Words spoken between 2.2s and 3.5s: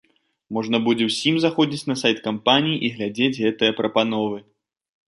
кампаніі і глядзець